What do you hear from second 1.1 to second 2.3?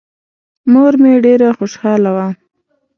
ډېره خوشحاله وه.